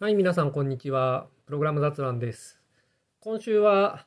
[0.00, 1.26] はい、皆さん、こんにちは。
[1.44, 2.60] プログラム雑談です。
[3.18, 4.06] 今週は、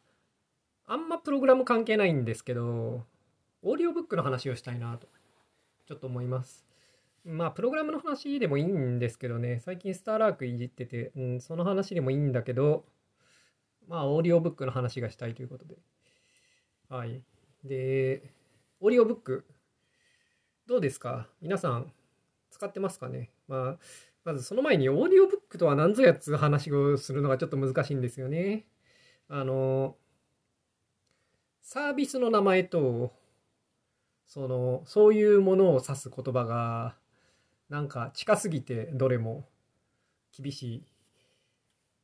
[0.86, 3.05] あんまプログラム関係ないんですけど、
[3.62, 5.09] オーディオブックの話をしたいなと、
[5.85, 6.65] ちょっと思います。
[7.25, 12.86] まあ、プログラムの話でもいいんですけどね、最近スターラークいじってて、うん、その話でもいいんだけど、
[13.89, 15.76] まあ、オーディオブックの話がしたいということで。
[16.88, 17.21] はい。
[17.66, 18.32] で、
[18.80, 19.46] オーディオブック、
[20.68, 21.28] どうですか？
[21.42, 21.92] 皆さん、
[22.50, 23.30] 使ってますかね？
[23.50, 23.78] まあ、
[24.23, 28.66] まずその前にオーディオブックとは何ぞやつう話をするのがちょっと難しいんですよね。
[29.27, 29.95] あの、
[31.62, 33.13] サービスの名前と、
[34.27, 36.95] その、そういうものを指す言葉が、
[37.70, 39.48] なんか近すぎてどれも
[40.38, 40.85] 厳しい。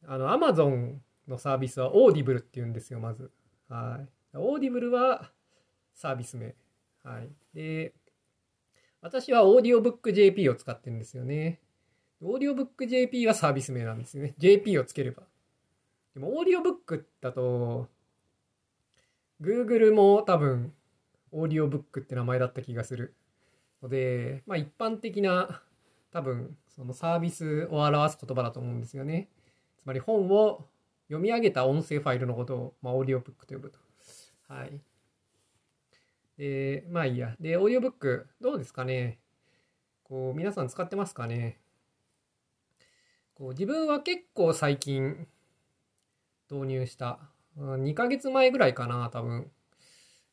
[0.05, 3.31] あの、アマゾンのサービスはオーディブルって言うんですよ、まず。
[3.67, 4.09] はい。
[4.37, 5.31] オーディブルは
[5.93, 6.55] サービス名。
[7.03, 7.29] はい。
[7.53, 7.93] で、
[9.01, 11.61] 私はオーディオブック JP を使ってるんですよね。
[12.21, 14.33] オーディオブック JP はサービス名なんですよね。
[14.37, 15.23] JP をつければ。
[16.13, 17.87] でも、オーディオブックだと、
[19.39, 20.73] Google も多分、
[21.31, 23.13] オーディオブックって名前だった気がする。
[23.83, 25.61] ので、まあ一般的な、
[26.11, 29.29] 多分、そのサービスを表す言葉だと思うんですよね。
[29.79, 30.65] つまり本を
[31.07, 33.79] 読み上げた音声ファイルのことを、まあ、オーディオブックと呼ぶと。
[34.47, 34.81] はい。
[36.37, 37.35] で、まあいいや。
[37.39, 39.19] で、オーディオブック、どうですかね
[40.03, 41.59] こう、皆さん使ってますかね
[43.37, 45.27] こう自分は結構最近
[46.49, 47.19] 導入した。
[47.55, 49.51] 2ヶ月前ぐらいかな、多分。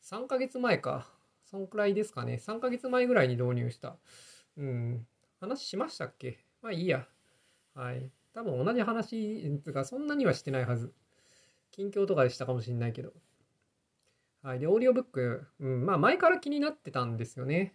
[0.02, 1.06] 3ヶ月前か。
[1.44, 2.41] そんくらいですかね。
[2.42, 3.98] 3ヶ月前ぐらいに導入した。
[4.56, 5.06] うん。
[5.38, 6.38] 話しましたっけ？
[6.62, 7.06] まあいいや。
[7.75, 8.10] はい。
[8.32, 10.94] 多分同じ話、つうかそんなにはしてないはず。
[11.72, 13.12] 近況とかでしたかもしれないけど。
[14.42, 14.60] はい。
[14.60, 15.84] で、オーディオブック、うん。
[15.84, 17.75] まあ前から気になってたんですよね。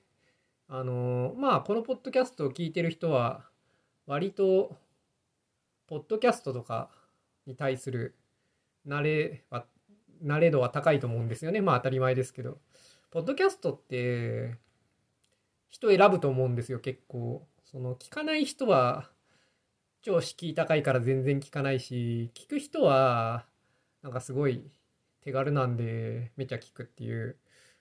[0.68, 3.48] あのまあこのポッドキャストを聞いてる人は、
[4.08, 4.76] 割と、
[5.90, 6.92] ポッドキャストとか
[7.48, 8.16] に対する
[8.88, 9.66] 慣れは、
[10.24, 11.62] 慣れ度は高いと思うんですよね。
[11.62, 12.60] まあ当たり前ですけど。
[13.10, 14.56] ポッドキャストって、
[15.72, 17.48] 人選ぶと思うんですよ、結構。
[17.64, 19.10] その、聞かない人は、
[20.04, 23.48] 超敷居高いから全然聞かないし、聞く人は、
[24.04, 24.70] なんかすごい
[25.22, 27.40] 手軽なんで、めちゃ聞くっていう。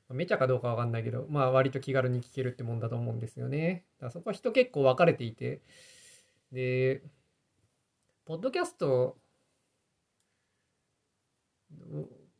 [0.08, 3.84] めちゃかどうかわかんないけど、まあ割と気軽に聞けるってもんだと思うんですよね。
[3.98, 5.60] だからそこは人結構分かれていて。
[6.52, 7.02] で、
[8.28, 9.16] ポッドキャスト、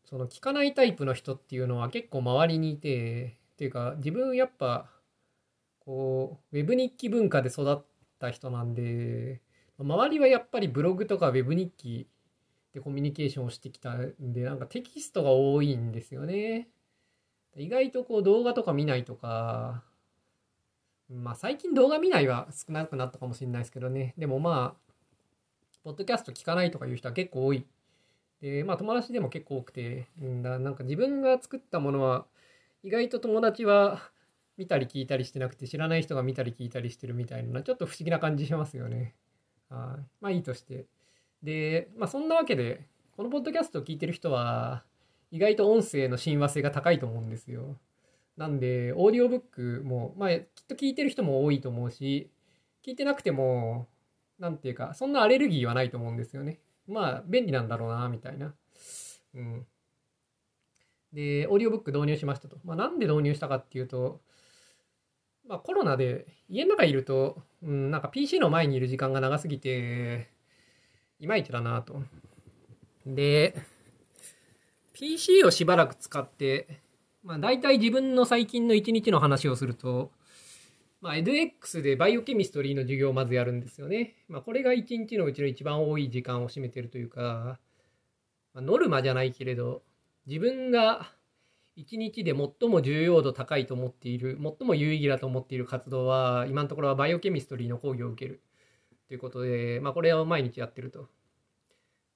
[0.05, 4.91] その聞かないタイプの人っていうのは結構周りにいて、っていうか自分やっぱ、
[5.81, 7.83] こう、ウェブ日記文化で育っ
[8.19, 9.41] た人なんで、
[9.79, 12.07] 周りはやっぱりブログとかウェブ日記
[12.75, 16.69] でコミュニケーションをしてきたんで、なんかテキストが多いんですよね。
[17.57, 19.83] 意外とこう動画とか見ないとか、
[21.09, 24.13] まあ最近動画見ないは少なくなったかもしれないですけどね。
[24.19, 24.88] でもまあ、
[25.89, 27.65] ポッドキャスト聞かないとかいう人は結構多い。
[28.43, 32.27] で、まあ友達でも結構多くて、うんだなんか自分が作ったものは、
[32.83, 34.03] 意外と友達は
[34.59, 39.15] 見たり聞いたりしてなくて、知らない人が見たり聞いたりしてるみたいな、ちょっと不思議な感じしますよね。
[39.71, 40.05] はい。
[40.21, 40.85] まあいいとして。
[41.43, 44.85] で、まあそんなわけで、このポッドキャストを聞いてる人は、
[45.31, 47.79] 意外と音声の親和性が高いと思うんですよ。
[48.37, 52.31] なんで、オーディオブックも、まあ、きっと聞いてる人も多いと思うし、
[52.87, 53.89] 聞いてなくても、
[54.39, 56.61] なんていうか、そんなアレルギーはないと思うんですよね。
[56.87, 58.55] まあ、便利なんだろうな、みたいな。
[59.35, 59.67] うん。
[61.13, 62.59] で、オーディオブック導入しましたと。
[62.65, 64.21] まあ、なんで導入したかっていうと、
[65.47, 70.31] まあ、コロナで家の中いると、うん、なんか PC の前にいる時間が長すぎて、
[71.21, 72.03] いまいちだなと。
[73.07, 73.55] で、
[74.93, 76.81] PC をしばらく使って、
[77.23, 80.13] まあ大体自分の最近の一日の話をすると、
[81.01, 84.17] まあ edX でバイオケミストリーの授業をまずやるんですよね。
[84.29, 87.59] まあこれが一日のうちの一番多い時間を占めてるというか、
[88.53, 89.83] まあ、ノルマじゃないけれど、
[90.27, 91.13] 自分が
[91.77, 98.43] 一日で最も重要度高いと思っている、最も有意義だと思っている活動は、今のところはバイオケミストリーの講義を受ける。
[99.07, 101.09] ということで、まあこれを毎日やってると。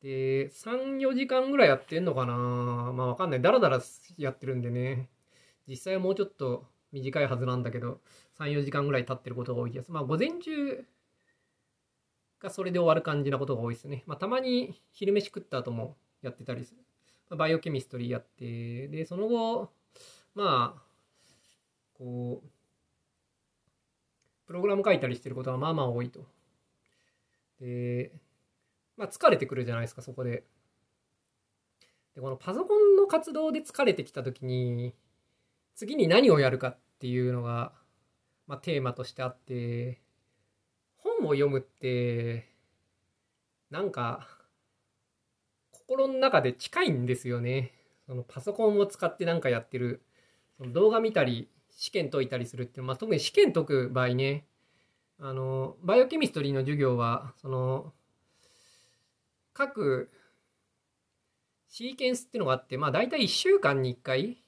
[0.02, 3.42] で、3、4時間ぐらいやってんのかなまあわかんない。
[3.42, 3.80] だらだら
[4.18, 5.08] やってるんでね。
[5.68, 8.00] 実際はもうちょっと短いはずなんだけど、
[8.38, 9.90] 3、4時間ぐらい経ってることが多いです。
[9.90, 10.84] まあ午前中
[12.40, 14.04] がそれで終わる感じなことが多いですね。
[14.06, 16.82] まあたまに昼飯食った後もやってたりする。
[17.32, 19.70] まあ、バイオケミストリーやって、で、その後、
[20.34, 20.82] まあ、
[21.94, 22.48] こう、
[24.46, 26.26] プログラム書いたりしてることがまあまあ多いと。
[27.58, 28.12] で、
[28.96, 30.44] まあ疲れてくるじゃないですか、そこで。
[32.14, 34.94] で、このパソコンの活動で疲れてきたときに、
[35.74, 37.72] 次に何をやるかっていうのが、
[38.46, 40.00] まあテーマとしてあって、
[40.96, 42.48] 本を読むって、
[43.70, 44.28] なんか、
[45.70, 47.72] 心の中で近いんですよね。
[48.06, 50.02] そのパソコンを使ってなんかやってる、
[50.58, 54.46] その動画見たり、試験解いたりするっていう、まあ、特に試験解く場合ね、
[55.18, 57.92] あの、バイオケミストリーの授業は、その、
[59.54, 60.10] 各
[61.68, 64.41] シーケンスっていうのがあって、まあ大体1週間に1回、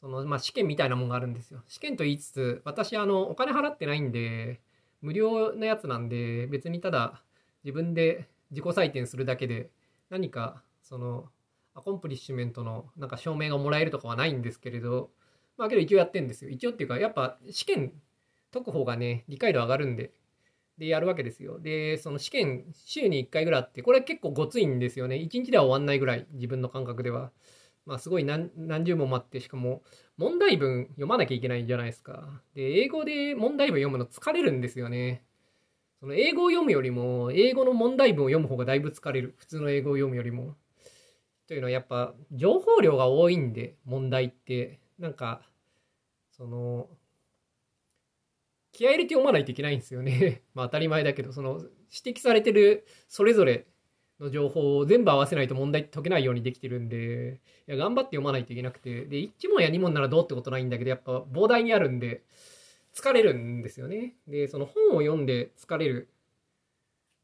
[0.00, 1.62] その、まあ試験みたいなもんがあるんですよ。
[1.68, 4.60] 試験と言いつつ、私、あの、お金払ってないんで、
[5.00, 7.22] 無料なやつなんで、別にただ
[7.64, 9.70] 自分で自己採点するだけで、
[10.10, 11.30] 何か、その、
[11.74, 15.10] アコンプリッシュメントのなんか証明がもらえるとかはないんですけれど、
[15.56, 16.50] まあけど一応やってんですよ。
[16.50, 17.92] 一応っていうか、やっぱ試験
[18.52, 20.12] 解く方がね、理解度上がるんで、
[20.78, 21.60] でやるわけですよ。
[21.60, 25.16] で、その試験、週に1回ぐらいあって、これ結構ごついんですよね。
[25.16, 27.32] 1日では終わんないぐらい、自分の感覚では。
[27.90, 28.52] まあ、すごい何
[28.84, 29.82] 十問待って、しかも、
[30.16, 32.40] 問題文読まなきゃいけないじゃないですか。
[32.54, 35.24] で、英語で問題文読むの疲れるんですよね。
[35.98, 39.34] その英語を読むよりも、英語の問題文を読む方がだいぶ疲れる。
[39.38, 40.54] 普通の英語を読むよりも。
[41.48, 44.78] というのはやっぱ、情報量が多いんで、問題って。
[45.00, 45.42] なんか、
[46.30, 46.88] その、
[48.70, 50.44] 気合入れて読まないといけないんですよね。
[50.54, 51.58] まあ当たり前だけど、その
[52.04, 53.66] 指摘されてるそれぞれ
[54.20, 62.22] の情報を全部合わせないと問題解けないようにできてるんで、いや頑張って読まないといけなくて、で、1問や2問ならどうってことないんだけど、やっぱ膨大にあるんで、
[62.94, 64.14] 疲れるんですよね。
[64.28, 66.08] で、その本を読んで疲れる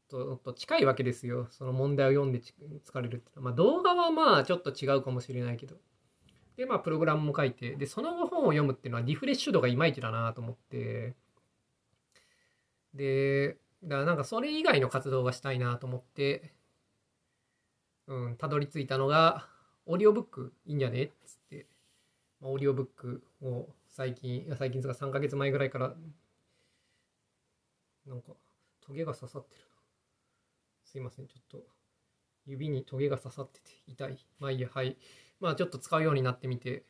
[0.09, 1.47] とと近いわけですよ。
[1.51, 5.75] その問題を読んで疲れるってまあ動画はまあちょっと違うかもしれないけど。
[6.55, 11.13] で、まあプログラムも書いて、で、その後本を読むっていうのはリフレッシュ度がいまいちだなと思って、
[12.93, 16.51] で、だからなんかそれ以外の活動がしたいなと思って、
[18.07, 19.47] うん、たどり着いたのが、
[19.85, 21.03] オーディオブックいいんじゃね？
[21.03, 21.65] っつって、
[22.41, 25.95] ま、オーディオブックを最近、最近ですが3ヶ月前ぐらいから、
[28.05, 28.33] なんか、
[28.81, 29.61] トゲが刺さってる。
[30.85, 31.65] すいません、ちょっと、
[32.45, 34.17] 指にトゲが刺さってて痛い。
[34.39, 34.97] まあいいや、はい。
[35.39, 36.85] まあちょっと使うようになってみて、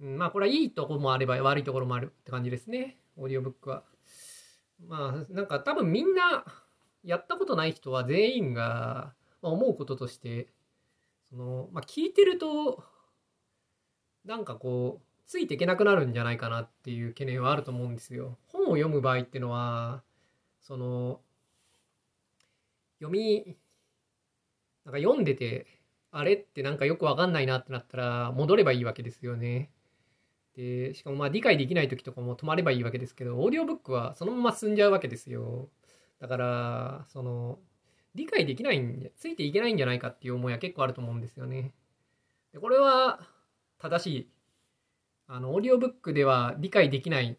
[0.00, 2.98] うん、まあこれはいいとこもあれば悪いところもあるって感じですね。
[3.16, 3.84] オーディオブックは。
[4.88, 6.44] まあなんか多分みんな
[7.04, 10.48] やったことない人は全員がま思うこととして
[11.28, 12.84] その、まあ、聞いてると
[14.24, 18.38] なんかこうついていけなくなるんじゃないかなっていう懸念はあると思うんですよ。
[18.48, 20.02] 本を読む場合っていうのは
[20.60, 21.20] その
[23.00, 23.56] 読み
[24.84, 25.66] なんか読んでて
[26.10, 29.70] あれってなんかよくわかんないなってなったら戻ればいいわけですよね。
[30.56, 35.68] で、しかもまあ理解できない時とかも止まればいいわけですけど、オーディオブックはそのまま進んじゃうわけですよ。
[36.20, 37.58] だから、その、
[38.14, 41.72] 理解できないんで、ついていけないんじゃないかっていう思いは結構あると思うんですよね。
[42.52, 43.20] でこれは
[43.78, 44.28] 正しい。
[45.28, 47.38] あの、オーディオブックでは理解できない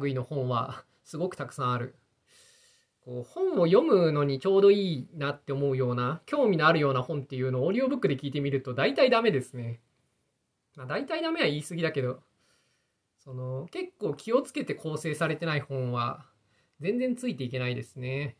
[0.00, 1.96] 類の本はすごくたくさんある。
[3.00, 9.80] こう本を読むのにちょうどいいなって思うような、興味のあるような本っていうのをオーディオブックで聞いてみると大体ダメですね。
[10.76, 12.22] まあ大体ダメは言い過ぎだけど、
[13.18, 16.26] その結構気をつけて構成されてない本は
[16.80, 18.36] 全然ついていけないですね。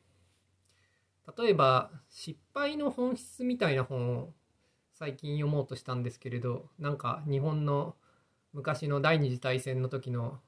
[1.36, 4.32] 例えば失敗の本質みたいな本を
[4.94, 7.94] 最近読もうとしたんですけれどなんか日本の
[8.52, 10.40] 昔の第二次大戦の時の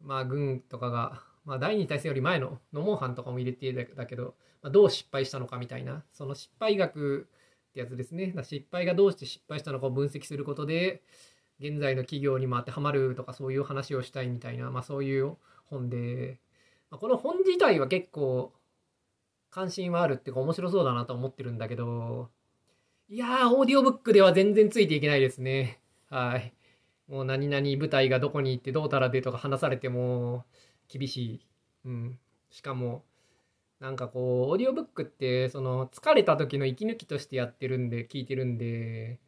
[0.00, 7.28] まあ軍とかが、まあ、第二次大戦より前のノモンハンとかも入れてだけど、まあ、どう失敗したのかみたいなその失敗学
[7.70, 8.34] ってやつですね。
[8.42, 11.02] 失敗がどうして失敗したのかを分析することで
[11.60, 16.40] 現在の企業にも当てはまるとかそういう話をしたいみたいな、まあ、そういう本で、
[16.90, 18.52] まあ、この本自体は結構
[19.54, 22.28] 関心はあるっていうか面白そうだなと思ってるんだけど
[23.08, 25.80] いやーオーディオブックでは全然ついていけないですね。
[26.08, 26.54] はい。
[27.06, 30.44] もう何々舞台がどこに行ってどうたらでとか話されても
[30.88, 31.46] 厳しい。
[31.84, 32.18] うん。
[32.50, 33.04] しかも
[33.78, 39.20] なんかこうオーディオブックってその疲れた時の息抜きとしてやってるんで聞いてるんで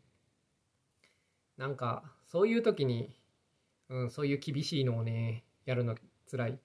[1.59, 3.15] なんかそういう時に、
[3.91, 5.95] うん、そういう厳しいのをね、やるの
[6.31, 6.59] 辛い。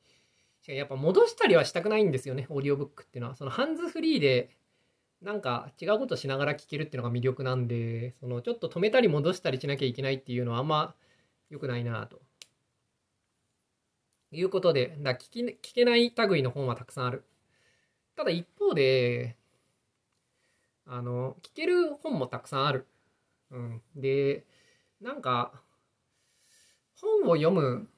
[0.61, 3.35] しかやっぱ戻したりはしたくないんですよね、オーディオブックっていうのは。
[3.35, 4.55] そのハンズフリーで、
[5.21, 10.95] なんか違うことしながら聞けるっていうのが魅力なんで、そのちょっと止めたり戻したりしなきゃいけないっていうのはあんま
[11.49, 12.21] 良くないなと。
[14.31, 17.25] いうことで、だ聞き聞けない類の本はたくさんある。
[18.15, 19.35] ただ一方で、
[20.85, 22.87] あの、聞ける本もたくさんある。
[23.51, 23.81] うん。
[23.95, 24.45] で、
[25.01, 25.53] なんか
[27.01, 27.89] 本を読む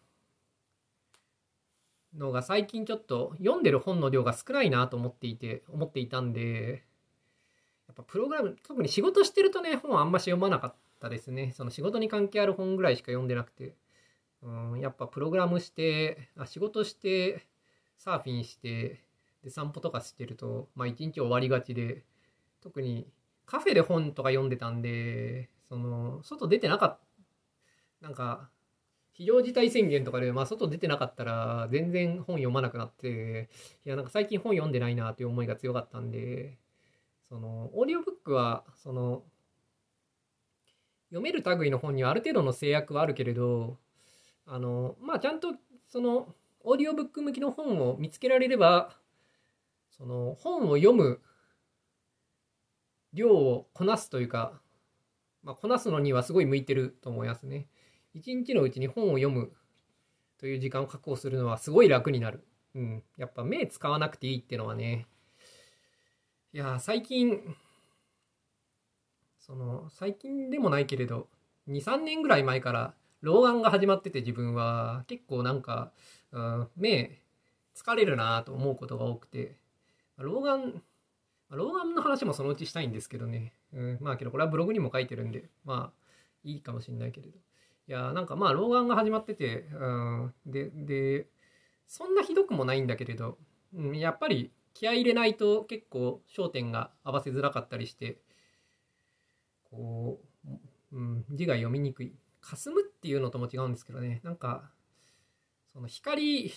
[2.18, 6.84] のが最近ちょっと読んでる本の量が少ないなと思っていて思っていたんで
[7.88, 11.54] やっぱプログラム特に仕事してるとね本あんまし読まなかったですね。
[11.56, 13.76] その仕事に関係ある本ぐらいしか読んでなくて。
[14.42, 17.48] うんやっぱプログラムしてあ仕事して
[17.98, 19.02] サーフィンして
[19.44, 22.04] で散歩とかしてると、まあ一日終わりがちで、
[22.62, 23.08] 特に
[23.46, 27.00] カフェで本とか読んでたんで、その、外出てなかっ
[28.02, 28.50] た、なんか、
[29.14, 33.50] 非常事態宣言とかで、まあ、外出てなかったら、全然本読まなくなって、
[33.86, 36.58] いや、なんか最近本読んでないなっていう思いが強かったんで、
[37.30, 39.24] その、オーディオブックは、その、
[41.10, 43.78] 読める類の本にはある程度の制約はあるけれど、
[44.48, 45.54] あの、まあ、ちゃんと、
[45.88, 48.96] その、オーディオブック向きの本を見つけられれば、
[49.92, 51.22] その、本を読む
[53.14, 54.60] 量をこなすというか、
[55.44, 57.68] まあ、こなすのにはすごい向いてると思いますね。
[58.14, 59.52] 一日のうちに本を読む
[60.40, 62.46] という時間を確保するのはすごい楽になる。
[62.76, 63.04] うん。
[63.18, 65.08] やっぱ目使わなくていいってのはね。
[66.54, 67.56] いや、最近、
[69.40, 71.28] その、最近でもないけれど、
[71.68, 75.94] 2、3年ぐらい前から老眼が始まってて自分は結構なんか、
[76.32, 77.22] うん、目
[77.74, 79.56] 疲れるなと思うことが多くて、
[80.18, 80.82] 老眼、
[81.50, 83.54] 老眼の話もそのうちしたいんですけどね。
[83.74, 86.10] うん、まあけどこれはブログにも書いてるんで、まあ
[86.44, 87.38] いいかもしんないけれど。
[87.88, 91.28] いやなんかまあ老眼が始まってて、うん、でで
[91.88, 93.38] そんなひどくもないんだけれど、
[93.76, 98.18] うん、やっぱり気合い入れないと結構焦点が合わせづらかったりして
[99.70, 102.14] こう、うん、字が読みにくい。
[102.42, 104.20] 霞むっていうのとも違うんですけどね。
[104.24, 104.70] なんか
[105.72, 106.52] その光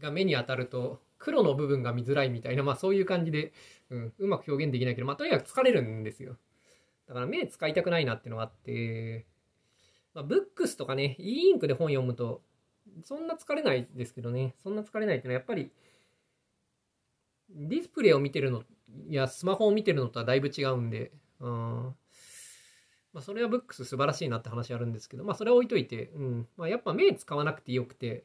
[0.00, 3.52] が目に当たると黒の部分が見づらいみたいなまあそういう感じで、
[3.90, 6.36] うん、うまく表現できないけどまあとにかく疲れるんですよ。
[7.06, 9.26] だから目使いたくないなっていうのがあって
[10.16, 12.40] まあ、ブックスとかね、e インクで本読むと、
[13.02, 15.70] そんな疲れないですけどね、そんな疲れないっていうのはやっぱり、
[17.50, 18.64] ディスプレイを見てるの
[19.10, 21.94] いやスマホを見てるのとはだいぶ違うんで、うん。
[23.12, 26.48] まあ、それはブックス素晴らしいなって話あるんですけど、まあ、それは置いといて、うん。
[26.56, 28.24] まあ、やっぱ目使わなくてよくて、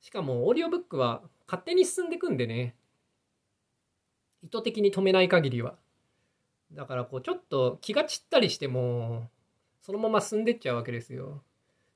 [0.00, 2.76] しかも、オーディオブックは勝手に進んでくんでね、
[4.44, 5.74] 意図的に止めない限りは。
[6.70, 9.28] だから、こう、ちょっと気が散ったりしても、
[9.82, 11.42] そのまま進んでっちゃうわけですよ。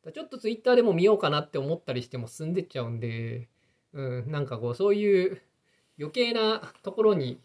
[0.05, 3.49] だちょっとツイッターでも見ようかなって思ったりしても進んでっちゃうんで、
[3.93, 5.41] うん、なんかこう、そういう
[5.99, 7.41] 余計なところに、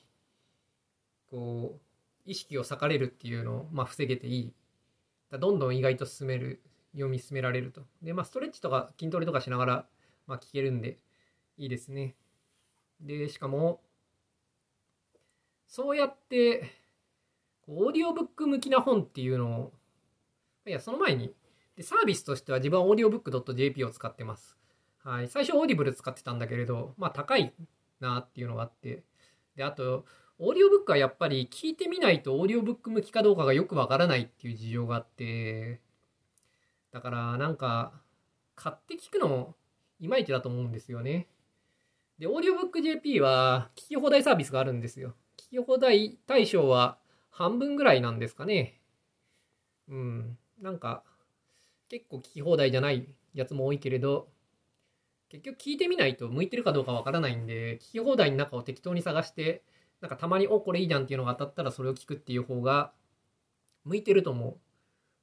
[1.30, 1.82] こう、
[2.26, 4.54] 意識を割かれるっていうのを、まあ、防げていい。
[5.32, 6.62] だどんどん意外と進める、
[6.94, 7.82] 読み進められると。
[8.02, 9.86] で、まあ、ストレッチとか筋トレとかしながら、
[10.26, 10.98] まあ、聞けるんで、
[11.58, 12.16] いいですね。
[13.00, 13.82] で、しかも、
[15.68, 16.72] そうやって、
[17.68, 19.74] オーディオブック向きな本っていうのを
[20.66, 21.34] いや、その前に、
[21.76, 24.58] でサービスとしては自分は audiobook.jp を使ってます。
[25.04, 25.28] はい。
[25.30, 27.54] 最初、オーディブル使ってたんだけれど、まあ、高い
[28.00, 29.04] なっていうのがあって。
[29.56, 30.06] で、あと、
[30.38, 35.82] オーディオブックはやっぱり聞いてみないとオーディオブック向きかどうかがよくわからないっていう事情があって、
[36.92, 37.94] だからなんか、
[38.56, 39.56] 買って聞くのも
[40.00, 41.28] いまいちだと思うんですよね。
[42.20, 45.16] で、オーディオブック JP は聞き放題サービスがあるんですよ。
[45.38, 47.00] 聞き放題対象は
[47.30, 48.82] 半分ぐらいなんですかね。
[49.90, 50.38] うん。
[50.62, 51.04] なんか
[51.90, 54.30] 結構聞き放題じゃないやつも多いけれど
[55.30, 59.64] 結局聞いてみないと向いてるかどうかわからないんで聞き放題の中を適当に探して
[60.02, 62.92] なんかたまにおこれいいじゃんっていうのが当たったらそれを聞くっていう方が
[63.86, 64.58] 向いてると思う。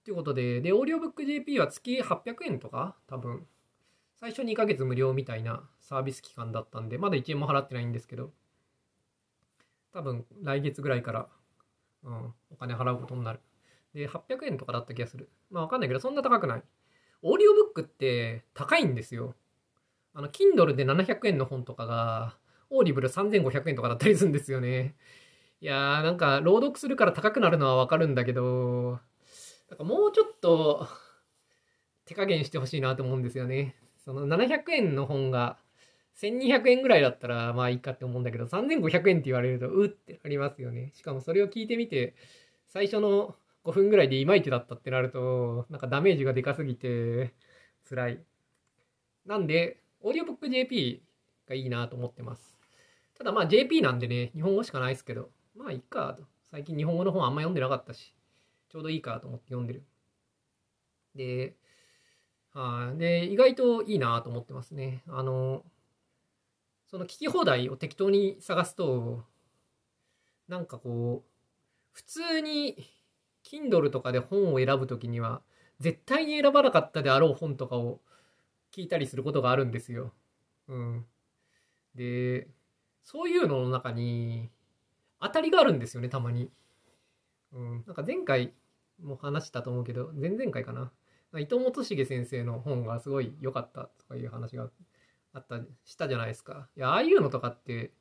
[0.05, 3.47] ということで、で、オーディオブック JP は月800円とか多分。
[4.21, 8.33] 最初2ヶ月無料みたいなサービス期間だったんで、まだ1円も払ってないんですけど、
[9.93, 11.29] 多分来月ぐらいから、
[12.05, 13.41] うん、お金払うことになる。
[13.95, 15.31] で、800円とかだった気がする。
[15.51, 16.63] まあわかんないけど、そんな高くない。
[17.23, 19.35] オーディオブックって高いんですよ。
[20.15, 22.37] あの、Kindle で700円の本とかが、
[22.71, 24.95] オーディブル3500円とかだったりするんですよね。
[25.61, 29.01] いやー、なんか、朗読するから高くなるのはわかるんだけど、
[29.69, 30.87] なんかもうちょっと、
[32.05, 33.75] 手加減してほしいなと思うんですよね。
[33.99, 35.59] その700円の本が
[36.15, 40.91] 1200円ぐらいだったらまあいいかって思うんだけど、3500円って言われると、うってなりますよね。
[40.95, 42.15] しかもそれを聞いてみて、
[42.67, 47.35] 最初の5分ぐらいでいまいちだったってなると、なんかダメージがでかすぎて、
[47.89, 48.25] 辛い。
[49.27, 51.03] なんで、オーディオブック JP
[51.49, 52.57] がいいなと思ってます。
[53.17, 56.25] ただまあ JP なんでね、日本語しかないですけど、まあいいかと。
[56.51, 58.15] 最近日本語の本あんま読んでなかったし、
[58.71, 59.85] ちょうどいいかと思って読んでる。
[61.15, 61.57] で、
[62.55, 65.03] はい、で、意外といいなと思ってますね。
[65.09, 65.65] あの、
[66.87, 69.25] その聞き放題を適当に探すと、
[70.49, 71.31] なんかこう、
[71.93, 72.77] 普通に
[73.51, 75.43] Kindle とかで本を選ぶときには、
[75.81, 78.01] 絶対に選ばなかったであろう本とかを
[78.75, 80.13] 聞いたりすることがあるんですよ。
[80.69, 81.07] うん。
[81.95, 82.49] で、
[83.05, 84.51] そういうのの中に、
[85.21, 86.51] 当たりがあるんですよね、たまに。
[87.53, 87.85] うん。
[87.87, 88.53] なんか前回
[89.03, 90.93] も話したと思うけど、前々回かな。
[91.35, 94.71] 伊藤元重先生の本がすごい良かったとかいう話が
[95.33, 96.69] あった、したじゃないですか。
[96.77, 97.93] いや、ああいうのとかって、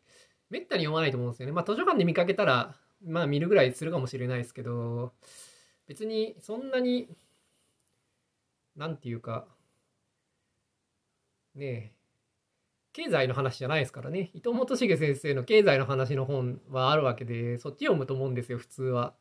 [0.49, 1.51] めったに読まないと思うんですよね。
[1.51, 2.75] まあ図書館で見かけたら、
[3.05, 5.13] まあ見るぐらいするかもしれないですけど、
[5.87, 7.09] 別にそんなに、
[8.75, 9.47] なんていうか、
[11.55, 11.91] ねえ、
[12.93, 14.31] 経済の話じゃないですからね。
[14.33, 19.15] 伊藤元重先生の経済の話の本はあるわけで、そっち読むと思うんですよ、普通は。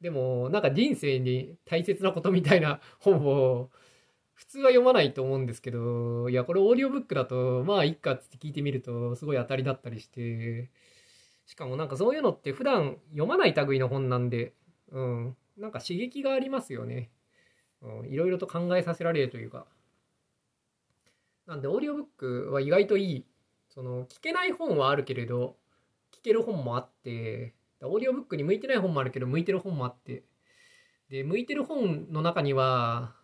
[0.00, 3.70] でも、なんか人生に大切なことみたいな本を、
[4.34, 10.70] 普通は読まないと思うんですけど、いや、これオーディオブックだと、まあいっかって聞いてみると、すごい当たりだったりして、
[11.46, 14.52] しかもなんかそういうのって普段読まない類の本なんで、
[14.90, 17.10] うん、なんか刺激がありますよね。
[17.82, 19.66] うん、いろいろと考えさせられるというか。
[21.46, 23.26] なんで、オーディオブックは意外といい。
[23.68, 25.56] その、聞けない本はあるけれど、
[26.12, 30.24] 聞ける本もあって、オーディオブックに向いてない本もあるけど、向いてる本もあって。
[31.08, 33.14] で、向いてる本の中には、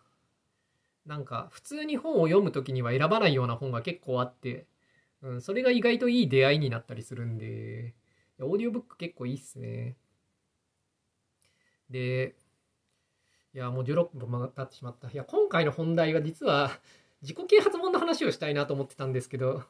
[1.06, 4.66] なんか普通に本を読む時には選ばないような本が結構あって、
[5.22, 7.94] うん、それが意外といい出会いになったりするんで、
[8.46, 9.96] オーディオブック結構いいっすね。
[11.90, 12.34] で、
[13.54, 15.10] いや、もう16分も経ってしまった。
[15.10, 16.70] いや、今回の本題は実は
[17.22, 19.64] 自己啓発本の話をしたいなと思ってたんですけど、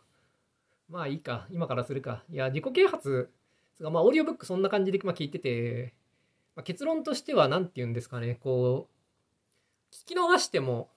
[0.89, 2.25] まあいいか、今からするか。
[2.31, 3.31] いや、自己啓発、
[3.81, 5.95] まあオーディオブックそんな感じでま聞いてて、
[6.55, 10.91] まあ、結論としては何て言うんですかね、こう、聞き逃しても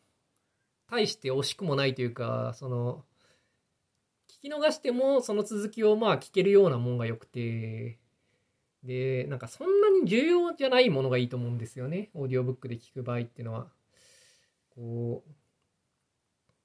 [0.89, 3.03] 大して惜しくもないというか、その、
[4.49, 7.99] き逃してもその続きをまあ聞けるようなもんが良くて、
[8.83, 12.09] で、なんかそんなに重要じゃないものがいいと思うんですよね。
[12.13, 13.67] オーディオブックで聞く場合っていうのは。
[14.75, 15.23] こ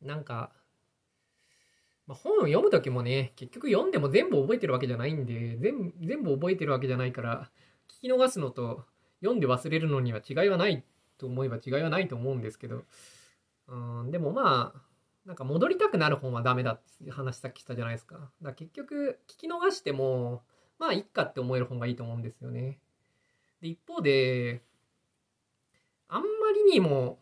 [0.02, 0.52] う、なんか、
[2.06, 7.50] まあ、本を読む時もね、結局読んでも全部覚えてるわけじゃないんで、全全部覚えてるわけじゃないから、
[7.88, 8.84] 聞き逃すのと
[9.20, 10.84] 読んで忘れるのには違いはない
[11.18, 12.82] と思えば違いはないと思うんですけど、
[13.68, 14.89] うん、でもまあ、
[15.24, 18.30] なんか戻りたくなる本はダメだって話さっきしたじゃないですか。
[18.42, 20.42] だか結局、聞き逃しても、
[20.78, 22.78] まあ、いっかって思える本がいいと思うんですよね。
[23.60, 24.62] で、一方で、
[26.08, 27.20] あんまりにも、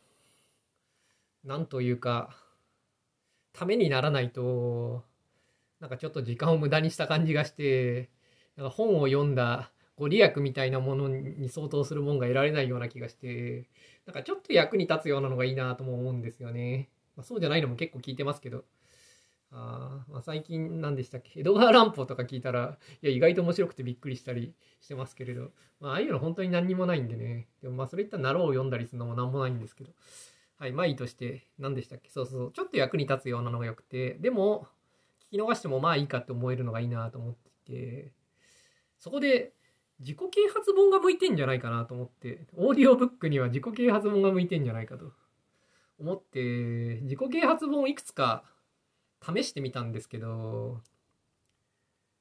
[1.44, 2.36] なんというか、
[3.52, 5.04] ためにならないと、
[5.80, 8.10] なんかちょっと時間を無駄にした感じがして、
[8.56, 13.68] なんか本を読んだご利益みたいなものに相当するもんが得られないような気がして、
[14.06, 16.88] なんかちょっと役に立つようなのがいいなとも思うんですよね。
[17.18, 18.64] まあ、そうじゃないのも結構聞いてますけど。
[19.50, 21.40] あまあ、最近何でしたっけ？
[21.40, 27.48] 江戸川乱歩とか聞いたら、いや、意外と面白くてびっくりしたりしてますけれど、まあ、ああいうの本当に何にもないんでね。
[27.62, 29.90] でもまあ、それ言ったら、なろうを読んだりするのも何もないんですけど。
[30.58, 32.10] はい、まあいいとして、何でしたっけ？
[32.10, 34.66] そうそう、ちょっと役に立つようなのが良くて、でも、
[35.32, 38.12] 聞き逃してもまあいいかって思えるのがいいなと思ってて、
[38.98, 39.54] そこで、
[40.00, 45.12] 自己啓発本が向いてんじゃないかなと思って、オーディオブックには自己啓発本が向いてんじゃないかと。
[45.98, 48.44] 思って、自己啓発本をいくつか
[49.22, 50.80] 試してみたんですけど、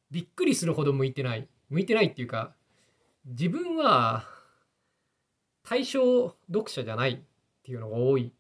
[0.10, 1.48] びっくりするほど向いてない。
[1.70, 2.56] 向いてないっていうか、
[3.26, 4.26] 自分は
[5.64, 7.18] 対象読者じゃないっ
[7.64, 8.34] ていうのが多い。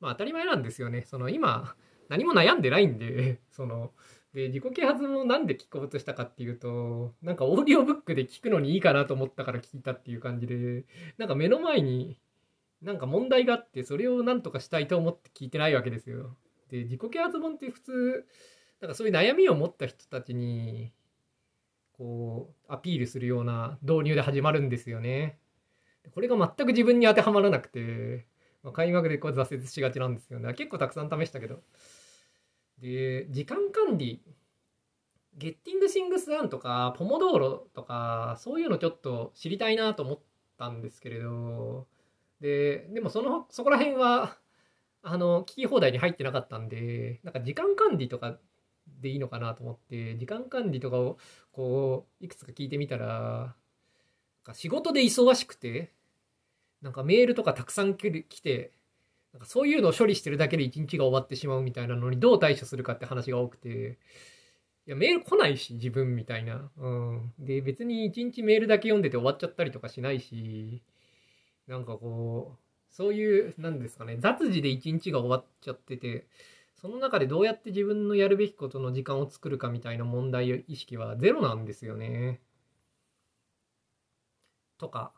[0.00, 1.02] まあ当たり前なんですよね。
[1.02, 1.74] その今、
[2.08, 3.92] 何も悩んでないんで、 その、
[4.34, 10.84] で、自己啓発もなんで聞こうとしたかっていうと、なんかオーディオブックで聞くのにいいかなと思ったから聞いたっていう感じで、
[11.16, 12.18] なんか目の前に
[12.84, 16.36] なんか問題があって、それをなんとかしたいと思って聞いてないわけですよ。
[16.68, 18.26] で、自己啓発本って普通、
[18.80, 20.92] なんかそういう悩みを持った人たちに、
[21.96, 25.38] こう、アピールするような導入で始まるんですよね。
[26.12, 28.26] これが全く自分に当てはまらなくて、
[28.62, 30.52] まあ、開幕でこう挫折しがちなんですよね。
[30.54, 31.62] 結構たくさん試したけど。
[32.78, 34.22] で、時間管理、
[35.36, 40.18] ゲッティングシングスワンとか、ポモドーロとか、そういうのちょっと知りたいなと思っ
[40.58, 41.86] たんですけれど、
[42.44, 44.36] で、でもその、そこら辺は、
[45.00, 48.38] あの、聞き放題に入ってなかったんで、なんか時間管理とか
[49.00, 51.16] でいいのかなと思って、時間管理とかを、
[51.52, 53.54] こう、いくつか聞いてみたら、なん
[54.42, 55.94] か仕事で忙しくて、
[56.82, 58.72] なんかメールとかたくさん来て、
[59.32, 63.98] なんかそういうのを処理してるだけで一日が終わってしまうみたいなのにどう対処するかって話が多くて、
[64.86, 66.70] いや、メール来ないし、自分みたいな。
[66.76, 67.32] うん。
[67.38, 70.82] で、別に一日メールだけ読んでて終わっちゃったりとかしないし、
[71.66, 76.28] なんかこう、そういう、なんですかね、雑事で一日が終わっちゃってて、
[76.74, 82.40] その中でどうやって自分のやるべきことの時間を作るかみたいな問題意識はゼロなんですよね。
[84.78, 85.12] とか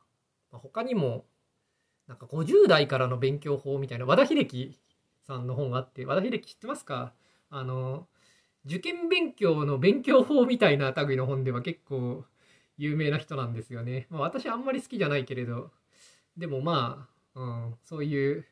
[0.52, 1.26] ま、他にも、
[2.08, 4.78] なんか50代からの勉強法みたいな和田秀樹
[5.26, 7.14] さんの本があって和田秀樹知ってますか？
[7.50, 8.08] あの
[8.66, 12.24] 受験勉強の勉強法みたいな類の本では結構
[12.78, 14.06] 有名な人なんですよね。
[14.10, 15.72] まあ、私あんまり好きじゃないけれど
[16.36, 18.46] でもまあ、うん、そういう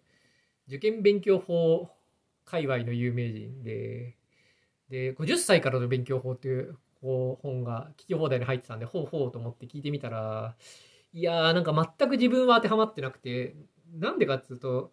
[0.68, 1.90] 受験勉強法
[2.44, 4.16] 界隈の有名人で
[4.90, 10.57] で50歳からの勉強法っていう本が聞き放題に入ってたんで、ほうほうと思って聞いてみたら、
[11.12, 13.57] いやーなんか全く自分は当てはまってなくて、
[13.92, 14.92] なんでかっつうと、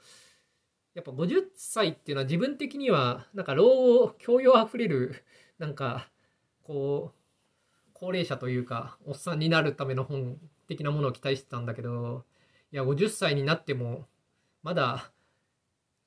[0.94, 5.24] やっぱ50歳っていうのは自分的には、なんか老後、教養あふれる、
[5.58, 6.10] なんか、
[6.64, 12.26] こう、高齢者というか、おっさんになるための本的なものを期待してたんだけど、
[12.72, 14.08] いや、50歳になっても、
[14.64, 15.12] まだ、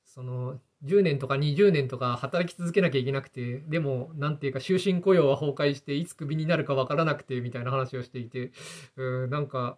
[0.03, 8.51] その、10年とか20年とか働き続けなきゃいけなくて、でも、なんていうか、終身雇用は崩壊して、いつクビになるかわからなくて、みたいな話をしていて、
[8.95, 9.77] うん、なんか、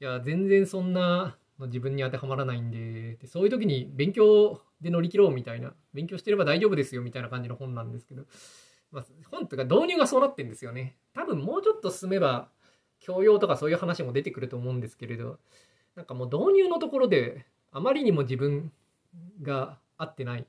[0.00, 8.24] いや、全然そんなの自分に当てはまらないんで、でそういう時に勉強で乗り切ろうみたいな、勉強してれば大丈夫ですよみたいな感じの本なんですけど、
[8.90, 10.96] まあ、本というか導入がそうなってんですよね。
[11.14, 12.48] 多分もうちょっと進めば、
[12.98, 15.38] 教養とかそういう話も出てくると思うんですけれど、
[15.96, 18.70] なんかもう導入のところで、あまりにも自分
[19.42, 20.46] が合ってない。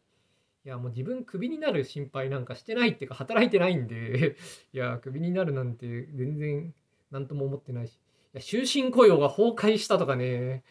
[0.66, 4.36] いや、もう自分クビになる心配なんかしてないっていうか、働いてないんで
[4.74, 6.74] いや、クビになるなんて全然
[7.10, 7.94] 何とも思ってないし。
[7.94, 7.98] い
[8.34, 10.64] や、終身雇用が崩壊したとかね。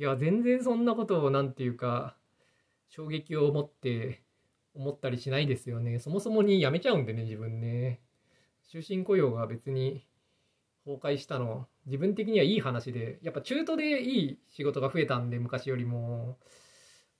[0.00, 2.16] いや、全然そんなことをなんていうか、
[2.88, 4.24] 衝撃を持って
[4.74, 6.00] 思ったりしないですよね。
[6.00, 8.00] そもそもに辞めちゃうんでね、自分ね。
[8.64, 10.04] 終身雇用が別に
[10.84, 16.38] 崩壊したの、自分的にはいい話で、やっぱ中途でいい仕事が増えたんで、昔よりも。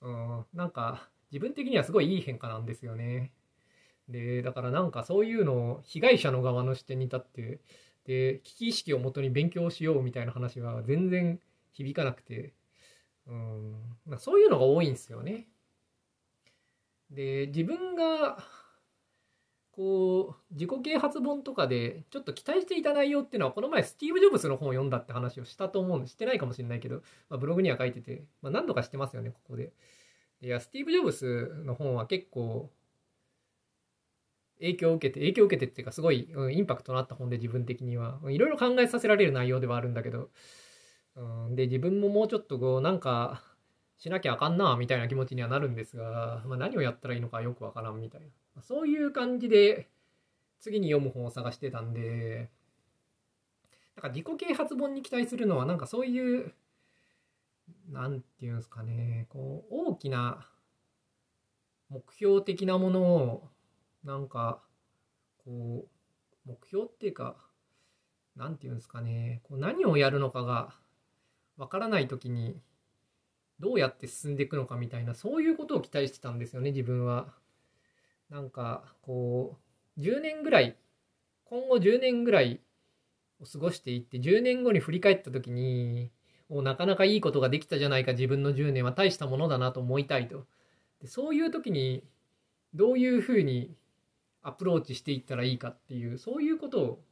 [0.01, 3.33] うん、なんか、自分的にはすごいいい変化なんですよね。
[4.09, 7.61] で、だからなんかそういうのを被害者の側の視点に立って、
[8.05, 11.41] で、危機意識をもとに勉強しようみたいな話は全然
[11.73, 12.53] 響かなくて、
[13.27, 13.75] うん、
[14.19, 15.49] そういうのが多いんですよね。
[17.11, 18.39] で、自分が、
[19.75, 29.73] こう、自己啓発本とかで、ちょっと期待していた内容っていうのは、この前、スティーブ・ジョブズの本を読んだって話をしたと思うんで、してないかもしれないけど、まあ、ブログには書いてて、まあ、何度かしてますよね、ここで。
[30.43, 32.71] いや、スティーブ・ジョブズの本は結構、
[34.59, 40.31] 影響を受けて、影響を受けてっていうか、すごい、うん、インパクトのあった本で自分的には、いろいろ考えさせられる内容ではあるんだけど、
[41.17, 43.43] うん、で、自分ももうちょっとこう、なんか、
[43.99, 48.27] しなきゃあかんな、みたいな気持ちにはなるんですが、まあ、何をやったらいいのかよくわからんみたいな。
[48.63, 49.89] そういう感じで、
[50.61, 52.51] 次に読む本を探してたんで、
[53.97, 56.55] なんか自己啓発本に期待するのは、なんかそういう、
[57.91, 60.49] なんていうんですかね、こう、大きな
[61.89, 63.49] 目標的なものを、
[64.05, 64.63] なんか、
[65.45, 67.37] こう、目標っていうか、
[68.37, 70.75] なんていうんですかね、こう何をやるのかが
[71.57, 72.61] わからないときに、
[73.61, 77.33] どうやって進んでいくのかみたいな、そういうことを期待してたんですよね、自分は。
[78.31, 79.59] なんか、こ
[79.97, 80.77] う、10年ぐらい、
[81.45, 82.61] 今後10年ぐらい
[83.41, 86.11] を過ごしていって、10年後に振り返った時に、
[86.49, 90.47] おなかなかいいことができたじゃないか、自分の10年は大したものだなと思いたいと。
[91.01, 92.05] でそういう時に、
[92.75, 93.77] どういうふうに
[94.43, 97.05] アプローチしていったらいいかっていう、そういうことを、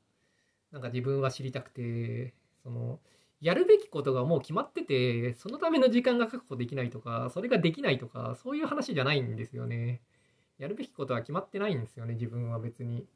[0.71, 3.01] なんか自分は知りたくて、その、
[3.41, 10.01] やるべきことがもう決まってて、そのための時間が確保できないとか、それができないとか、そういう話じゃないんですよね。
[10.59, 13.07] やるべきことは決まってないんですよね、自分は別に。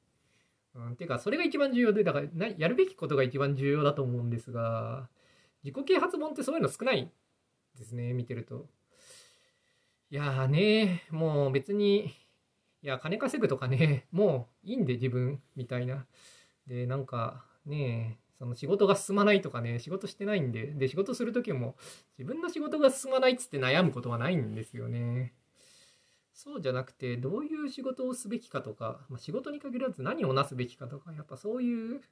[0.74, 5.08] うん、ていうか、それが一番重要で、だからな、やるべきことが一番重要だと思うんですが、
[5.64, 7.10] 自己啓発本ってそういうの少ない
[7.76, 8.68] ですね、見てると。
[10.10, 12.14] いやーね、もう別に、
[12.82, 16.06] いや、金稼ぐとかね、もういいんで自分、みたいな。
[16.66, 21.76] で、なんかね、その仕事が進まないとかね、仕事してないんで、で、仕事するときも
[22.18, 25.32] 自分の仕事が進まないっつって悩むことはないんですよね。
[26.38, 32.02] そうじゃなくて、どういう仕事をすべきかとか、まあ、仕事に限らず何をなすべきかとか、やっぱそういう、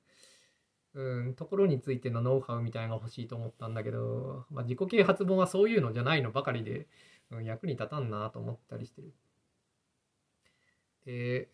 [0.95, 6.87] うん、ところについてのノウハウみたいなのが欲しいと思ったんだけど、まあ、自己啓発本はそういうのじゃないのばかりで、
[7.31, 9.13] うん、役に立たんなと思ったりしてる。
[11.05, 11.51] で、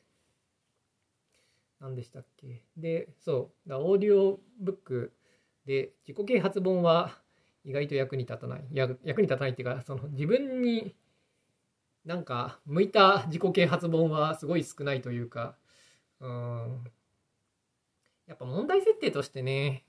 [1.81, 2.63] 何でしたっけ？
[2.77, 5.13] で、そう、オーディオブック
[5.67, 7.19] で自己啓発本は
[7.65, 8.65] 意外と役に立たない。
[8.73, 10.95] 役に立たないっていうか、その自分に
[12.11, 15.55] なんか向いた自己啓発本はすごい少ないというか、
[16.19, 16.85] うん、
[18.27, 19.85] やっぱ問題設定としてね、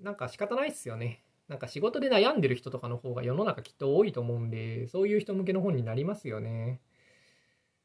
[0.00, 1.24] なんか仕方ないっすよね。
[1.48, 6.80] なんか仕事で悩んでる人とかの方が世の中きっと多いと思うんで、そういう人向けの本になりますよね。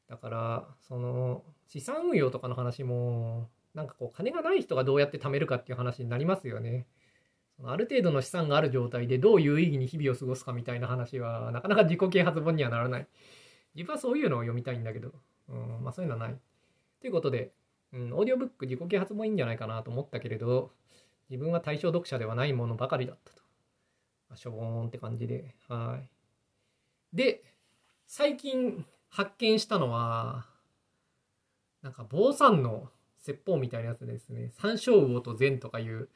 [0.08, 6.86] だから、その、資産運用とかの話も、なんかこう、金がない人がどうやって貯めるかっていう話になりますよね。
[7.64, 13.06] ある程度の資産がある状態でどう有意義に日々を過ごすかみたいな話は、なかなか自己啓発本にはならない。
[13.74, 15.12] 自分はそういうのを読みたいんだけど、
[15.48, 16.38] うん、まあそういうのはない。
[17.00, 17.52] ということで、
[17.92, 20.70] うん、オーディオブック自己啓発本いいんじゃないかなと思ったけれど、
[21.28, 23.42] 自分は対象読者ではないものばかりだったと。
[24.28, 27.16] まあ、しょぼーんって感じで、はい。
[27.16, 27.42] で、
[28.06, 30.46] 最近発見したのは、
[31.82, 36.08] なんか坊さんの説法みたいなやつですね「三章魚と禅」とかいう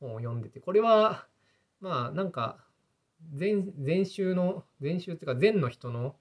[0.00, 1.26] 本を読んでてこれは
[1.80, 2.58] まあなんか
[3.34, 6.16] 禅禅宗の禅宗っていうか禅の人の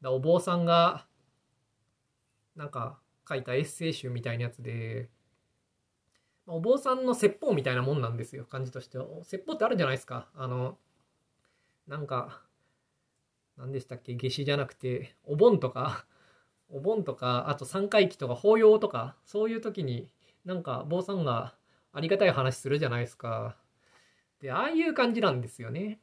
[0.00, 1.06] だお坊さんが
[2.56, 5.08] なんか書いたエッセイ集みたいなやつで
[6.46, 9.04] お坊さんの説法みたいなもんなんですよ感じとしては。
[9.22, 10.28] 説法ってあるじゃないですか。
[10.34, 10.78] あの
[11.86, 12.42] なんか
[13.58, 16.06] 何でしたっけ夏至じゃなくてお盆とか
[16.70, 20.08] お盆とかあと三回忌とか法要とかそういう時に
[20.44, 21.54] なんか坊さんが
[21.92, 23.56] ありがたい話するじゃないですか
[24.40, 25.98] でああいう感じなんですよね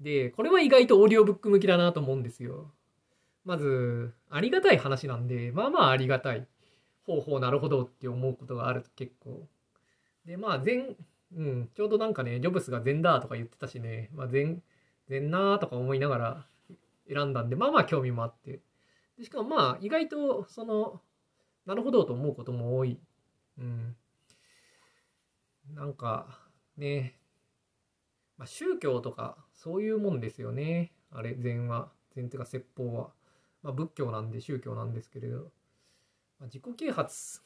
[0.00, 2.70] でこれは意外とオーディオブック向きだなと思うんですよ
[3.44, 6.46] まずありがたい話なんでまあまあありがたい
[7.10, 9.48] ほうほうなるほどって思うことがあると結構。
[10.24, 10.96] で、まあ全、
[11.36, 14.62] うん、ちょうどなんかね、ジョブスが全だとか言ってたしね、まあ全、
[15.08, 16.46] 全なーとか思いながら
[17.08, 18.60] 選んだんで、まあまあ興味もあって。
[19.18, 21.00] でしかもまあ意外とその、
[21.66, 23.00] なるほどと思うことも多い。
[23.58, 23.96] うん。
[25.74, 26.38] なんか
[26.76, 27.16] ね、
[28.36, 30.92] まあ、宗教とかそういうもんですよね。
[31.10, 31.90] あれ、禅は。
[32.14, 33.10] 禅っていうか説法は。
[33.62, 35.52] まあ仏教なんで宗教なんですけれど。
[36.38, 37.42] まあ、自己啓発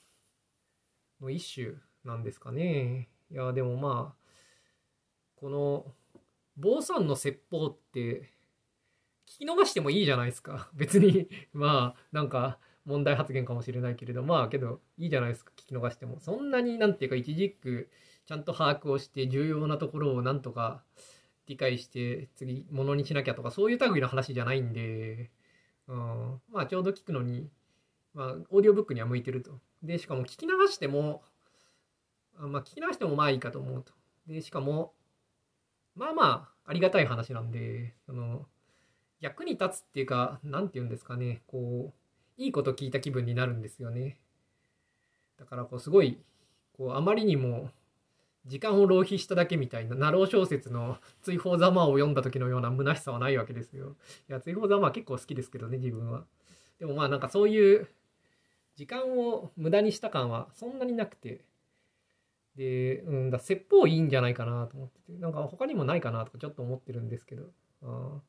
[1.21, 3.09] の一種なんですかね。
[3.31, 4.25] いや、でもまあ、
[5.37, 5.87] この、
[6.57, 8.31] 坊さんの説法って、
[9.27, 10.71] 聞き逃してもいいじゃないですか。
[10.75, 16.21] 別に、 まあ、なんか、問題発言かもしれないけれど、まあ、けど、いいじゃないですか、聞き逃しても。
[16.21, 17.91] そんなになんていうか、一軸、
[18.27, 20.83] ちゃんと把握をして、重要なところをなんとか
[21.47, 25.31] 理解して、次、ものにしなきゃとか、そういう類の話じゃないんで、
[25.89, 27.51] うん、まあ、ちょうど聞くのに、
[28.15, 29.59] まあ、オーディオブックには向いてると。
[29.83, 31.23] で、しかも聞き流しても、
[32.39, 33.93] まあ、聞き流してもまあいいかと思うと。
[34.27, 34.93] で、しかも、
[35.95, 36.25] まあま
[36.65, 38.47] あ、ありがたい話なんで、その、
[39.21, 42.04] 役に立つっていうか、なんて言うんですかね、こう、
[42.37, 44.19] いいこと聞いた気分になるんですよね。
[45.39, 46.19] だから、こう、すごい、
[46.77, 47.71] こう、あまりにも、
[48.47, 53.97] 時間を浪費しただけみたいな、ナロー小説の追放ざまを読んだ時のような虚しさはないわけですよ。
[54.29, 56.25] いや、追放ざまは結構好きですけどね、自分は。
[56.79, 57.89] でもまあなんかそういう
[58.77, 61.45] 時間を無駄にした感はそんなになくて、
[62.57, 67.45] で、うん、だ説法いいんじゃないかなと思ってて、なんか他にもないかなとかちょっと思ってるんですけど、
[67.83, 68.21] あ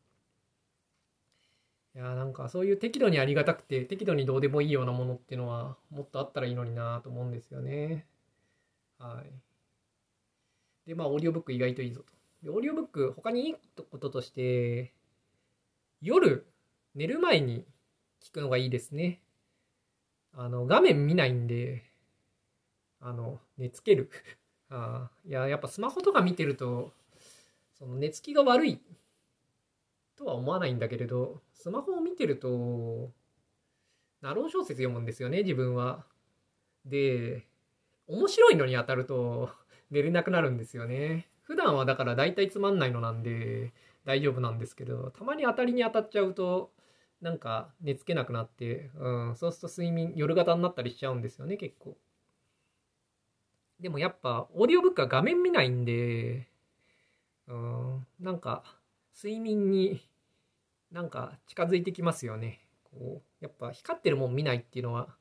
[1.95, 8.05] いやなんかそういう適度にありがたくて適度にどうでもいいようなものっていうのはもっとあったらいいのになと思うんですよね。
[8.99, 9.45] はい。
[10.86, 12.13] で、まあ、オーディオブック意外といいぞと。
[12.43, 13.55] で、オーディオブック、他にいい
[13.89, 14.93] こととして、
[16.01, 16.45] 夜、
[16.93, 17.65] 寝る前に
[18.21, 19.21] 聞くのがいいですね。
[20.34, 21.84] あの、画面見ないんで、
[22.99, 24.10] あの、寝つける。
[24.69, 26.93] あいや、やっぱスマホとか見てると、
[27.73, 28.79] その寝つきが悪い
[30.17, 33.12] とは思わないんだけれど、スマホを見てると、
[34.21, 36.06] ナロー小説読むんですよね、自分は。
[36.86, 37.47] で、
[38.08, 39.49] 面白いのに当たると
[39.91, 41.28] 寝れなくなるんですよね。
[41.43, 43.73] 普段はだから大体つまんないのなんで
[44.06, 46.71] 大丈夫なんですけど、たまに当たりに当たっちゃうと、
[47.21, 51.97] なんか寝つけなくなって、うん、そうすると睡眠、夜型になったりしちゃうんですよね、結構。
[53.80, 56.47] でもやっぱ、オーディオブックは画面見ないんで、
[57.47, 58.63] うん、なんか、
[59.15, 60.01] 睡眠に
[60.91, 62.60] なんか近づいてきますよね。
[62.84, 65.15] こう、やっぱ光ってるもん見ないっていうのは、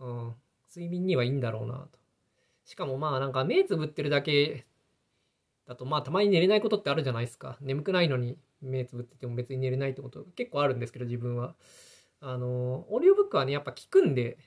[0.00, 0.34] うん、
[0.68, 1.98] 睡眠にはいいんだろうなと。
[2.64, 4.66] しかもまあなんか目つぶってるだけ
[5.66, 7.56] だとまあたまに寝れないことってあるじゃないですか。
[7.60, 11.54] 眠くないのに目つぶってても別に寝れないってこと結構あるんですけど、自分は。
[12.20, 14.38] あの、オーディオブックはね、やっぱ聞くんで、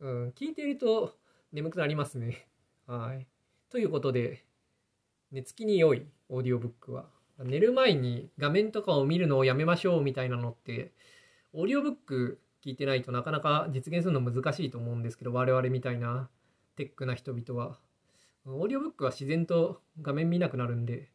[0.00, 1.14] うん、聞いてると
[1.52, 2.48] 眠くなりますね。
[2.86, 3.26] はい。
[3.70, 4.44] ということで、
[5.30, 7.15] 寝つきに良いオーディオブックは。
[7.38, 10.92] 寝る前に画面とかを見るのをやめましょうみたいなのって、
[11.52, 16.28] オーディオブック聞いてないとなかなか実現するの難しいと思うんですけど、我々みたいな
[16.76, 17.78] テックな人々は。
[18.46, 21.10] オーディオブックは自然と画面見なくなるんで、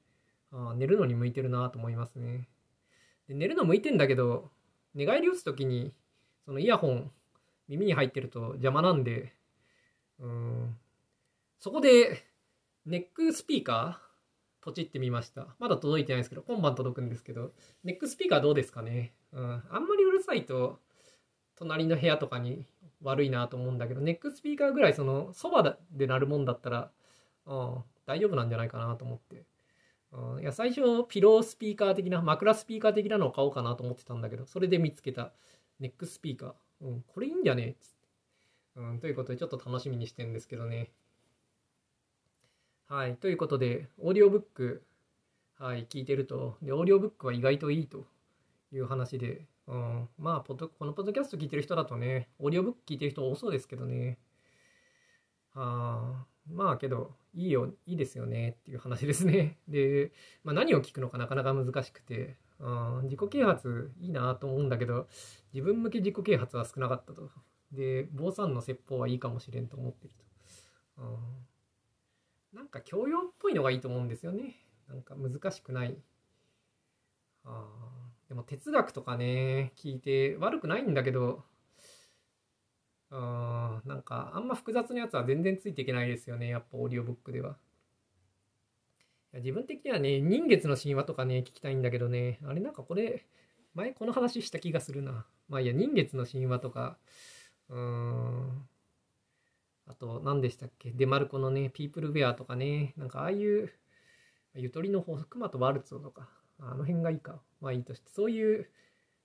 [0.52, 2.48] あ寝るのに向いてるなと思いますね。
[3.28, 4.52] で寝るの向いてんだけど、
[4.94, 5.94] 寝返り打つ時に、
[6.46, 7.12] そのイヤホン、
[7.68, 9.34] 耳に入ってると邪魔なんで、
[10.20, 10.78] うん、
[11.60, 12.24] そこで、
[12.86, 14.11] ネックスピーカー
[14.62, 15.48] ポチってみました。
[15.60, 17.52] まだ届いてないですけど、今晩届くんですけど、
[17.84, 19.14] ネックスピーカーどうですかね？
[19.34, 19.64] うん。
[19.70, 20.80] あんまりうるさいと、
[21.56, 22.66] 隣の部屋とかに
[23.02, 26.92] 悪いなと思うんだけど、ネックスピーカーぐらいその、そばで鳴るもんだったら、
[27.46, 29.44] うん、大丈夫なんじゃないかなと思って。
[30.14, 35.32] うん、いや最初ピロースピーカー的な枕スピーカー的なのを買おうかなと思ってたんだけどそれで見つけた
[35.80, 37.78] ネックスピーカー、うん、これいいんじゃね？
[37.80, 37.96] つって、
[38.76, 40.90] うん、ということでちょっと楽しみにしてるんですけどね
[42.92, 44.84] はいということでオーディオブック
[45.58, 48.04] はい聞いてるとでオーディオブックは意外といいと
[48.74, 54.18] いう話で、うん、まあポッ、このポッドキャスト聞いてる人だとね、オーディオブック聞いてる人多そうですけどね。
[55.56, 59.58] あまあけど、いいよ、いいですよねっていう話ですね。
[59.70, 60.12] で、
[60.44, 65.08] まあ、何を聞くのかなかなか難しくて、あ自己啓発いいなと思うんだけど、
[65.54, 67.30] 自分向け自己啓発は少なかったと。
[67.72, 70.14] で、坊さんの説法はいいかもしれんと思ってる
[70.98, 71.04] と。
[71.04, 71.18] うん、
[72.54, 74.56] なんか教養っぽいのがいいと思うんですよね。
[74.90, 75.98] なんか難しくない。
[77.46, 81.44] あでも哲学とかね、聞いて悪くないんだけど、
[83.10, 87.58] あなんかあんま複雑なやつは全然ついていけないですよね、やっぱオーディオブックでは。
[89.34, 93.26] 自分的にはね、人月の神話とかね、聞きたいんだけどね、あれなんかこれ、
[93.74, 95.26] 前この話した気がするな。
[95.48, 96.98] まあいや、人月の神話とか、
[97.70, 98.68] うーん、
[99.88, 103.72] あと何でしたっけ、デマルコのね、ピープルウェアとかね、なんかああいう、
[104.56, 107.42] ゆとりの法則、マとワルツォとか、あの辺がいいか。
[107.60, 108.70] まあいいとして、そういう、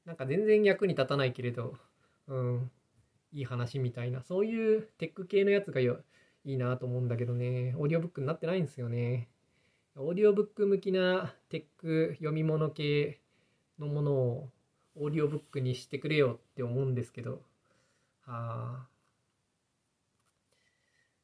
[0.04, 1.76] なんか全然役に立たないけれど、
[2.28, 2.70] うん、
[3.32, 6.00] いい話みたいな、そういうテック系のやつがよ
[6.46, 9.28] いいなと思うんだけどね、オーディオブックになってないんですよね。
[9.96, 13.20] オーディオブック向きなテック読み物系
[13.78, 14.50] のものを
[14.94, 17.42] オーディオブックにしてくれよって思うんですけど、
[18.22, 18.86] はあ、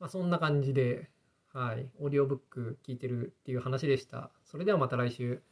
[0.02, 1.08] まあそんな感じで、
[1.52, 4.32] はい、オーディオブック聞いてるっていう話でした。
[4.42, 5.44] それではまた来週。